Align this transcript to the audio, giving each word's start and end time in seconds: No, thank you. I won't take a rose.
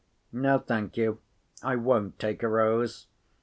No, 0.31 0.57
thank 0.57 0.97
you. 0.97 1.19
I 1.61 1.75
won't 1.75 2.17
take 2.17 2.41
a 2.41 2.47
rose. 2.47 3.05